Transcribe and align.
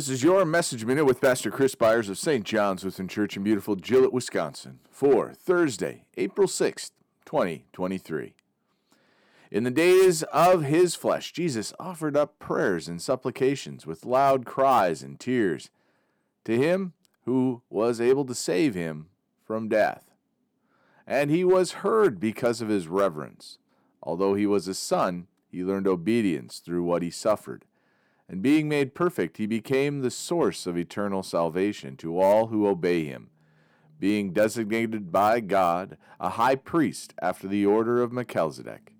This 0.00 0.08
is 0.08 0.22
your 0.22 0.46
message 0.46 0.86
minute 0.86 1.04
with 1.04 1.20
Pastor 1.20 1.50
Chris 1.50 1.74
Byers 1.74 2.08
of 2.08 2.16
St. 2.16 2.42
John's 2.42 2.82
Lutheran 2.84 3.06
Church 3.06 3.36
in 3.36 3.42
beautiful 3.42 3.76
Gillett, 3.76 4.14
Wisconsin, 4.14 4.78
for 4.90 5.34
Thursday, 5.34 6.06
April 6.16 6.48
6th, 6.48 6.92
2023. 7.26 8.32
In 9.50 9.64
the 9.64 9.70
days 9.70 10.22
of 10.22 10.62
his 10.62 10.94
flesh, 10.94 11.32
Jesus 11.32 11.74
offered 11.78 12.16
up 12.16 12.38
prayers 12.38 12.88
and 12.88 13.02
supplications 13.02 13.86
with 13.86 14.06
loud 14.06 14.46
cries 14.46 15.02
and 15.02 15.20
tears 15.20 15.68
to 16.46 16.56
him 16.56 16.94
who 17.26 17.60
was 17.68 18.00
able 18.00 18.24
to 18.24 18.34
save 18.34 18.74
him 18.74 19.08
from 19.44 19.68
death. 19.68 20.14
And 21.06 21.30
he 21.30 21.44
was 21.44 21.72
heard 21.84 22.18
because 22.18 22.62
of 22.62 22.70
his 22.70 22.88
reverence. 22.88 23.58
Although 24.02 24.32
he 24.32 24.46
was 24.46 24.66
a 24.66 24.72
son, 24.72 25.26
he 25.46 25.62
learned 25.62 25.86
obedience 25.86 26.60
through 26.60 26.84
what 26.84 27.02
he 27.02 27.10
suffered 27.10 27.66
and 28.30 28.42
being 28.42 28.68
made 28.68 28.94
perfect, 28.94 29.38
he 29.38 29.46
became 29.46 30.00
the 30.00 30.10
source 30.10 30.64
of 30.64 30.78
eternal 30.78 31.24
salvation 31.24 31.96
to 31.96 32.20
all 32.20 32.46
who 32.46 32.68
obey 32.68 33.04
him, 33.04 33.28
being 33.98 34.32
designated 34.32 35.10
by 35.10 35.40
God 35.40 35.98
a 36.20 36.30
high 36.30 36.54
priest 36.54 37.12
after 37.20 37.48
the 37.48 37.66
order 37.66 38.00
of 38.00 38.12
Melchizedek. 38.12 38.92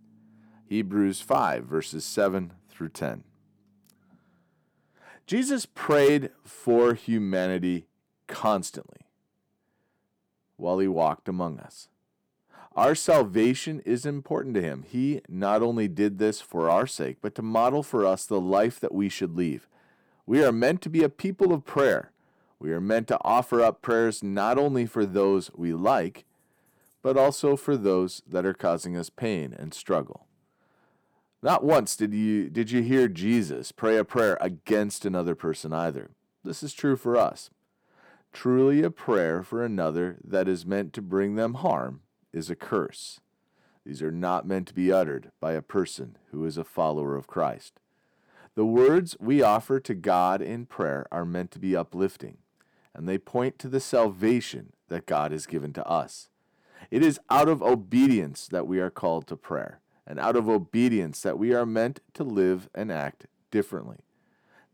Hebrews 0.66 1.20
5, 1.20 1.64
verses 1.64 2.04
7 2.04 2.54
through 2.68 2.88
10. 2.88 3.22
Jesus 5.28 5.64
prayed 5.64 6.30
for 6.42 6.94
humanity 6.94 7.86
constantly 8.26 9.06
while 10.56 10.80
he 10.80 10.88
walked 10.88 11.28
among 11.28 11.60
us. 11.60 11.88
Our 12.76 12.94
salvation 12.94 13.80
is 13.80 14.06
important 14.06 14.54
to 14.54 14.62
him. 14.62 14.84
He 14.86 15.20
not 15.28 15.60
only 15.60 15.88
did 15.88 16.18
this 16.18 16.40
for 16.40 16.70
our 16.70 16.86
sake, 16.86 17.16
but 17.20 17.34
to 17.34 17.42
model 17.42 17.82
for 17.82 18.06
us 18.06 18.24
the 18.24 18.40
life 18.40 18.78
that 18.78 18.94
we 18.94 19.08
should 19.08 19.36
lead. 19.36 19.62
We 20.24 20.44
are 20.44 20.52
meant 20.52 20.80
to 20.82 20.90
be 20.90 21.02
a 21.02 21.08
people 21.08 21.52
of 21.52 21.64
prayer. 21.64 22.12
We 22.60 22.72
are 22.72 22.80
meant 22.80 23.08
to 23.08 23.18
offer 23.22 23.60
up 23.60 23.82
prayers 23.82 24.22
not 24.22 24.56
only 24.56 24.86
for 24.86 25.04
those 25.04 25.50
we 25.54 25.72
like, 25.72 26.24
but 27.02 27.16
also 27.16 27.56
for 27.56 27.76
those 27.76 28.22
that 28.28 28.46
are 28.46 28.54
causing 28.54 28.96
us 28.96 29.10
pain 29.10 29.52
and 29.58 29.74
struggle. 29.74 30.26
Not 31.42 31.64
once 31.64 31.96
did 31.96 32.12
you 32.12 32.50
did 32.50 32.70
you 32.70 32.82
hear 32.82 33.08
Jesus 33.08 33.72
pray 33.72 33.96
a 33.96 34.04
prayer 34.04 34.36
against 34.42 35.06
another 35.06 35.34
person 35.34 35.72
either. 35.72 36.10
This 36.44 36.62
is 36.62 36.74
true 36.74 36.96
for 36.96 37.16
us. 37.16 37.50
Truly 38.32 38.82
a 38.82 38.90
prayer 38.90 39.42
for 39.42 39.64
another 39.64 40.18
that 40.22 40.46
is 40.46 40.66
meant 40.66 40.92
to 40.92 41.02
bring 41.02 41.34
them 41.34 41.54
harm 41.54 42.02
is 42.32 42.50
a 42.50 42.56
curse. 42.56 43.20
These 43.84 44.02
are 44.02 44.12
not 44.12 44.46
meant 44.46 44.68
to 44.68 44.74
be 44.74 44.92
uttered 44.92 45.30
by 45.40 45.52
a 45.52 45.62
person 45.62 46.18
who 46.30 46.44
is 46.44 46.58
a 46.58 46.64
follower 46.64 47.16
of 47.16 47.26
Christ. 47.26 47.80
The 48.54 48.66
words 48.66 49.16
we 49.20 49.42
offer 49.42 49.80
to 49.80 49.94
God 49.94 50.42
in 50.42 50.66
prayer 50.66 51.06
are 51.10 51.24
meant 51.24 51.50
to 51.52 51.58
be 51.58 51.76
uplifting, 51.76 52.38
and 52.94 53.08
they 53.08 53.18
point 53.18 53.58
to 53.60 53.68
the 53.68 53.80
salvation 53.80 54.72
that 54.88 55.06
God 55.06 55.32
has 55.32 55.46
given 55.46 55.72
to 55.74 55.86
us. 55.86 56.28
It 56.90 57.02
is 57.02 57.20
out 57.30 57.48
of 57.48 57.62
obedience 57.62 58.48
that 58.48 58.66
we 58.66 58.80
are 58.80 58.90
called 58.90 59.26
to 59.28 59.36
prayer, 59.36 59.80
and 60.06 60.18
out 60.18 60.36
of 60.36 60.48
obedience 60.48 61.20
that 61.22 61.38
we 61.38 61.54
are 61.54 61.66
meant 61.66 62.00
to 62.14 62.24
live 62.24 62.68
and 62.74 62.90
act 62.90 63.26
differently. 63.50 63.98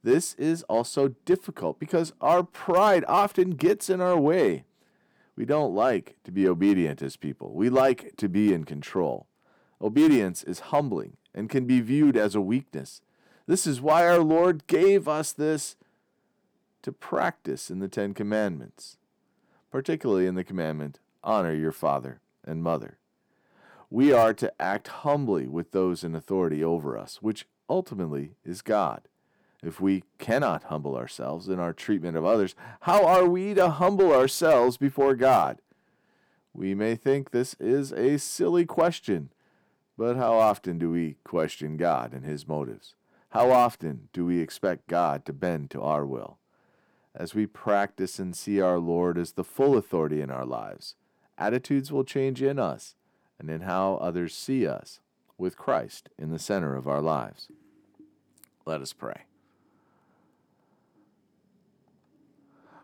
This 0.03 0.35
is 0.35 0.63
also 0.65 1.09
difficult 1.25 1.79
because 1.79 2.13
our 2.21 2.43
pride 2.43 3.05
often 3.07 3.51
gets 3.51 3.91
in 3.91 4.01
our 4.01 4.19
way. 4.19 4.65
We 5.37 5.45
don't 5.45 5.75
like 5.75 6.17
to 6.25 6.33
be 6.33 6.49
obedient 6.49 7.03
as 7.03 7.17
people. 7.17 7.53
We 7.53 7.69
like 7.69 8.15
to 8.17 8.29
be 8.29 8.55
in 8.55 8.65
control. 8.65 9.27
Obedience 9.81 10.43
is 10.43 10.71
humbling 10.71 11.19
and 11.35 11.51
can 11.51 11.67
be 11.67 11.81
viewed 11.81 12.17
as 12.17 12.35
a 12.35 12.41
weakness. 12.41 13.03
This 13.47 13.67
is 13.67 13.81
why 13.81 14.07
our 14.07 14.21
Lord 14.21 14.67
gave 14.67 15.07
us 15.07 15.33
this 15.33 15.77
to 16.83 16.91
practice 16.91 17.71
in 17.71 17.81
the 17.81 17.89
Ten 17.89 18.15
Commandments, 18.15 18.97
particularly 19.71 20.27
in 20.27 20.35
the 20.35 20.45
commandment, 20.45 21.01
honor 21.23 21.55
your 21.55 21.73
father 21.73 22.21
and 22.45 22.63
mother. 22.63 22.99
We 23.91 24.13
are 24.13 24.33
to 24.35 24.53
act 24.61 24.89
humbly 24.89 25.47
with 25.47 25.73
those 25.73 26.03
in 26.03 26.15
authority 26.15 26.65
over 26.65 26.97
us, 26.97 27.21
which 27.21 27.47
ultimately 27.69 28.33
is 28.45 28.63
God. 28.63 29.09
If 29.63 29.81
we 29.81 30.05
cannot 30.19 30.65
humble 30.65 30.97
ourselves 30.97 31.49
in 31.49 31.59
our 31.59 31.73
treatment 31.73 32.17
of 32.17 32.25
others, 32.25 32.55
how 32.81 33.05
are 33.05 33.27
we 33.27 33.55
to 33.55 33.71
humble 33.71 34.13
ourselves 34.13 34.77
before 34.77 35.15
God? 35.15 35.61
We 36.53 36.75
may 36.75 36.95
think 36.95 37.31
this 37.31 37.55
is 37.59 37.93
a 37.93 38.19
silly 38.19 38.65
question, 38.65 39.31
but 39.99 40.17
how 40.17 40.35
often 40.35 40.79
do 40.79 40.91
we 40.91 41.17
question 41.25 41.77
God 41.77 42.13
and 42.13 42.25
His 42.25 42.47
motives? 42.47 42.95
How 43.31 43.51
often 43.51 44.09
do 44.13 44.25
we 44.25 44.41
expect 44.41 44.89
God 44.89 45.25
to 45.27 45.33
bend 45.33 45.71
to 45.71 45.83
our 45.83 46.07
will? 46.07 46.39
As 47.15 47.35
we 47.35 47.47
practice 47.47 48.19
and 48.19 48.37
see 48.37 48.61
our 48.61 48.79
Lord 48.79 49.19
as 49.19 49.33
the 49.33 49.45
full 49.45 49.77
authority 49.77 50.21
in 50.21 50.31
our 50.31 50.47
lives, 50.47 50.95
attitudes 51.39 51.91
will 51.91 52.05
change 52.05 52.43
in 52.43 52.59
us 52.59 52.95
and 53.39 53.51
in 53.51 53.63
how 53.63 53.97
others 53.97 54.35
see 54.35 54.67
us, 54.67 55.01
with 55.39 55.59
Christ 55.59 56.09
in 56.19 56.31
the 56.31 56.39
center 56.39 56.75
of 56.75 56.89
our 56.89 57.03
lives. 57.03 57.49
Let 58.65 58.81
us 58.81 58.93
pray. 58.93 59.25